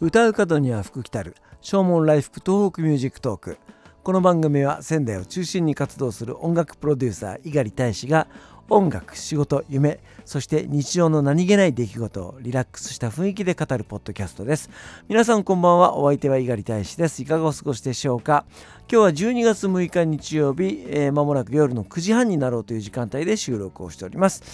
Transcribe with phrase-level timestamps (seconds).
[0.00, 1.34] 歌う門には福来たる。
[1.60, 3.58] 唱門来福東北 MUSIC TALK。
[4.04, 8.28] この番組は仙台を中心に活動する音楽プロデューサー猪狩大使が
[8.70, 14.70] 音楽仕事夢そして日常の何気ない出来事をリラックスした雰囲気で語るポッドキャストです。
[15.08, 15.96] 皆さんこんばんは。
[15.96, 17.20] お相手は猪狩大使です。
[17.20, 18.44] いかがお過ごしでしょうか？
[18.90, 24.44] 今日は12月6日日曜日、えー、間もなく夜の9時半になろうという時間帯で収録をしております。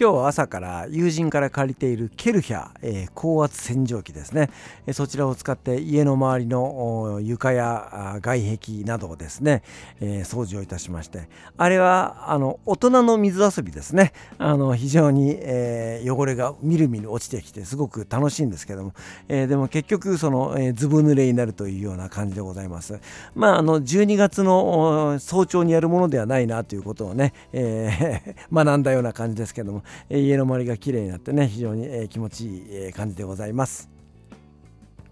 [0.00, 4.48] 今日は朝から友人から借りているケルヒャ、えー、高圧洗浄機ですね、
[4.86, 9.64] えそちらを使って家の周りの床や外壁などをですね、
[9.98, 11.28] えー、掃除をいたしまして。
[11.56, 14.12] あれはあの大人の水遊びですね。
[14.38, 18.92] あの非常に、えー、汚れがみるみる落ちてきてすごく楽しいんですけども、
[19.26, 23.00] えでも結局その、えずぶ濡れになるというような感じでございます。
[23.34, 29.82] まああの12月の早朝にやるものではないなということをね、え 学んだような感じですけども。
[30.10, 33.90] 家の周りが綺麗になってね非常に気持ちいい感じでございます。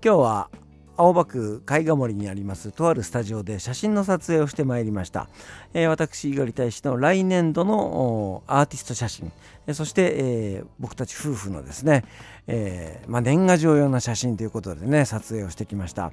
[0.04, 0.50] 今日は
[0.98, 5.28] 青葉区絵画森にありますとあるスタジオで写真の撮影をしてまいりました、
[5.76, 9.30] えー、私猪狩大使の来年度のアーティスト写真。
[9.74, 12.04] そして、え、僕たち夫婦のですね、
[12.46, 16.12] え、ま、年賀状用の写真ということでね撮影をしてきました。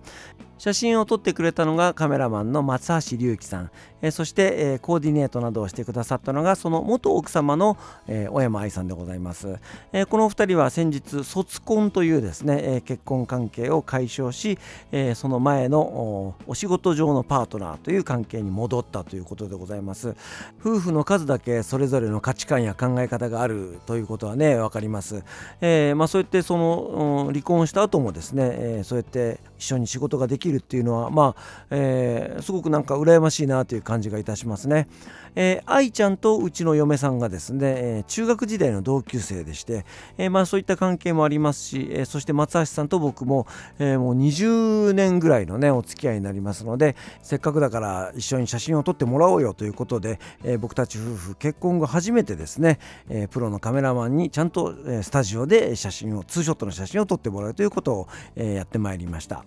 [0.57, 7.77] 写真を撮ってくれたのがカメラマンの松橋隆樹さん、え、そして、えコーディネートなどをしてくださったのがその元奥様の、
[8.07, 9.59] え小山愛さんでございます、
[9.91, 14.57] えこのお二人は先日卒婚というですね、え結婚関係を解消し、
[14.91, 20.15] えその前のお仕事上のパートナーという関係に戻ったということででございます。
[20.59, 25.23] 夫婦の数だけそれぞれの価値観や考え方があるということはね分かります、
[25.61, 34.89] えー、まあ、そうやってその離婚した後もですね、えー、そうやって一緒に仕事ができるっていうのはまあ、えー、すごくなんか羨ましいなという感じがいたしますね。
[35.35, 37.59] えー、愛ちゃんとうちの嫁さんがですね、
[37.99, 39.85] え、中学時代の同級生でして、
[40.17, 43.47] え、まあそういった関係もありますし、え、そして松橋さんと僕も、
[43.79, 59.45] え、もう20年ぐらいのねお付き合いになりますのでせっかくだから一緒に写真を撮ってもらおうよということで、え、僕たち夫婦結婚後初めてですね、え、プロのカメラマンにちゃんと、スタジオで写真をツーショットの写真を撮ってもらうということを、え、やってまいりました。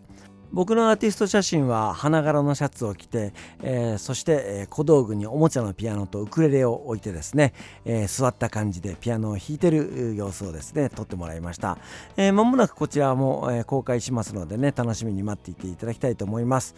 [0.53, 7.53] 僕のアーティスト写真は花柄のシャツを着て、えー、そして、小道具におもちゃのピアノとウクレレを置いてですね、
[7.85, 11.79] えー、座った感じでピアノを弾いてる様子をですね撮ってもらいました、
[12.17, 16.75] えー、もなくこちらも、公開しますのでね楽しみに待っていていただきたいと思います。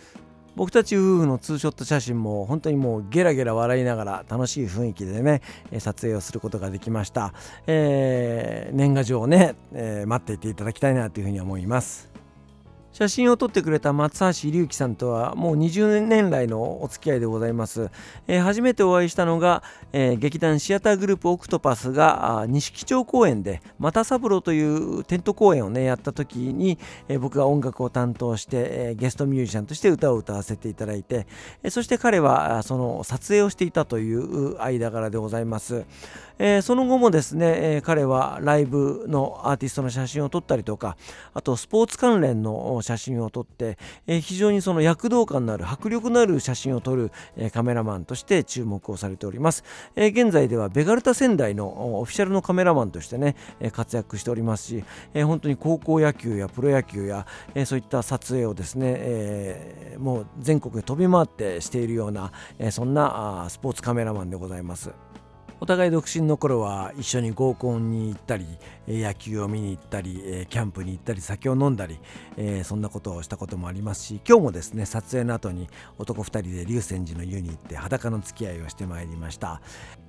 [0.56, 5.40] 僕たち夫婦のツーショット写真も本当にもうゲラゲラ笑いながら楽しい雰囲気でね
[5.78, 7.32] 撮影をすることができました、
[7.68, 12.10] え、年賀状をね、え、待っていていただきたいなというふうに思います。
[12.98, 17.92] 写真を撮ってくれた松橋隆樹さんとはもう20年来のお付き合いでございます。
[18.26, 26.76] えー、初めてお会いしたのが、えー、劇団シアターグループオクトパスが錦町公演で「又三郎」というテント公演をねやった時に、
[27.06, 31.28] えー、僕が音楽を担当して、えゲストミュージシャンとして歌を歌わせていただいて、
[31.62, 35.84] えそして彼はその撮影をしていたという間柄でございます。
[36.38, 40.96] え、その後もですね、え、彼はライブのアーティストの写真を撮ったりとか
[41.34, 43.76] あとスポーツ関連の写写真を撮って、
[44.06, 49.62] えー、非常にその躍動感のある迫力のある写真を撮る、えカメラマンとして注目をされております、
[49.94, 65.07] え現在ではベガルタ仙台のオフィシャルのカメラマンとしてね、え活躍しておりますし、え本当に高校野球やプロ野球や、えそういった撮影をですね、えもう全国で飛び回ってしているような、えそんなスポーツカメラマンでございます。
[65.60, 68.46] お互い独身の頃は一緒に合コンに行ったり
[68.86, 71.98] 野球を見に行ったりキャンプに行ったり酒を飲んだり
[72.62, 79.60] そんなことをしたこともありますし今日もですね撮影の後に男2人で龍泉寺の湯に行って裸の付き合いをしてまいりました。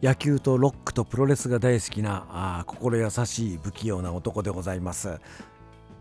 [0.02, 5.20] 野球とロックとプロレスが大好きなあ心優しい不器用な男でございます。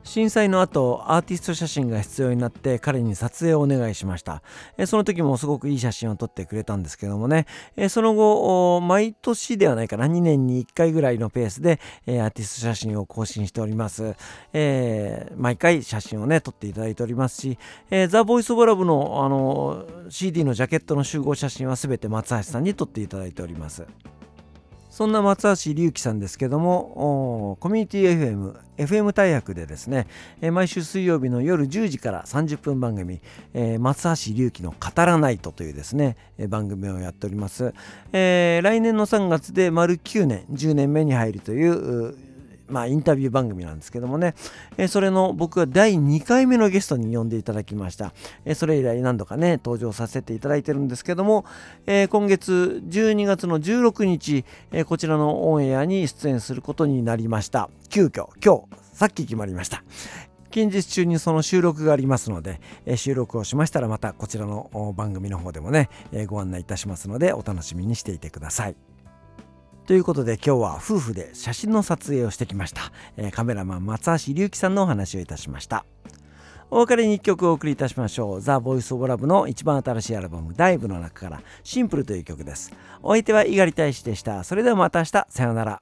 [0.04, 4.42] 震災の後アーティスト写真が必要になって彼に撮影をお願いしました。
[4.76, 7.46] えその時もすごくいい写真を撮ってくれたんですけどもね。
[7.76, 14.16] えその後毎年ではないかな2年に1回ぐらいのペースでえアーティスト写真を更新しております、
[14.52, 17.58] えー、毎回写真をね撮っていただいておりますし、
[17.90, 23.86] えー、ザ・ボイス・オブ・ラブのあの CD のジャケットの集合写真は全て松橋さんに撮っていただいております。
[24.98, 30.08] そんな松橋隆樹さんですけどもコミュニティ FM FM 大白でですね、
[30.50, 33.20] 毎週水曜日の夜10時から30分番組、
[33.78, 36.16] 松橋隆樹の語らないとというですね、
[36.48, 37.74] 番組をやっております、
[38.10, 42.16] 来年の3月で丸9年10年目に入るという
[42.68, 44.34] まあ、インタビュー番組なんですけどもね、
[44.76, 48.12] えー、それの僕は第2回目のゲストに呼んでいただきました、
[48.44, 51.44] えー、それ以来何度かね登場させていただいてるんですけども、
[51.86, 57.70] えー、今月12月の16日、えこちらのオンエアに出演することになりました。
[57.88, 59.82] 急遽今日さっき決まりました。
[60.50, 68.97] 近日中にその収録がありますので、え収録をしましたらまたこちらの番組の方でもね、えご案内いたしますのでお楽しみにしていてください。
[69.88, 75.86] ということで今日は夫婦で写真の撮影をしてきました、えカメラマン松橋隆樹さんのお話をいたしました。
[76.70, 78.40] お別れに1曲お送りいたしましょう。
[78.42, 82.70] ザ・ボイス・オブ・ラブの一番新しいアルバム「ダイブの中から「シンプル」という曲です。
[83.02, 84.44] お相手は猪狩大使でした。
[84.44, 85.26] それではまた明日。
[85.30, 85.80] さようなら。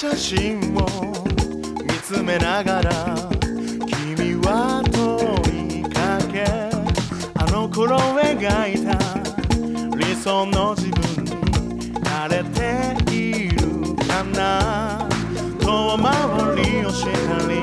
[0.00, 0.86] 写真を
[1.82, 3.14] 見つめながら
[3.86, 6.42] 君は問いかけ
[7.34, 8.96] あの頃描いた
[9.98, 15.06] 理想の自分に慣れているかな。
[15.60, 17.10] 遠回りをした
[17.46, 17.62] り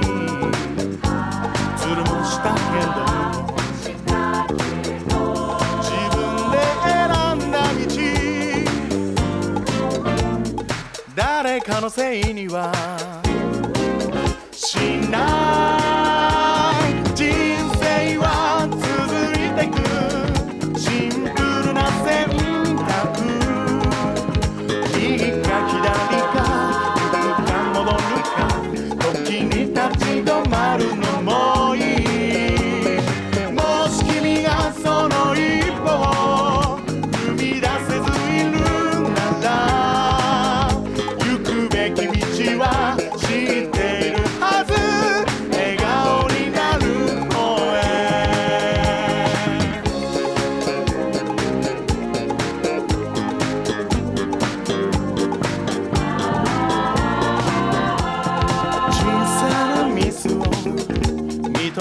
[1.75, 2.85] つるもしたけ
[3.33, 3.36] ど
[11.59, 12.71] 誰かのせいには。
[14.51, 14.77] し
[15.09, 15.66] ない。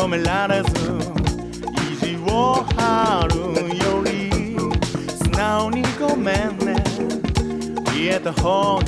[0.06, 0.68] 認められず
[1.90, 3.36] 意地を張る
[3.76, 4.30] より
[5.08, 6.76] 素直にごめんね。
[7.92, 8.84] 言えた方が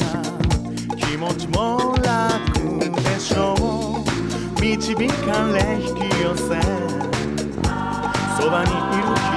[0.96, 4.60] 気持ちも楽でしょう。
[4.60, 6.44] 導かれ引き寄せ。
[8.40, 9.28] そばにいる人。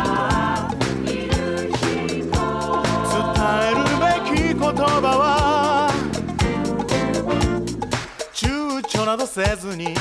[3.11, 3.25] 伝
[3.65, 5.89] えるべき言葉は
[8.35, 9.95] 躊躇などせずに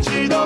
[0.00, 0.37] 時に立